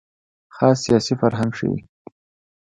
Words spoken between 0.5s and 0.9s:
خاص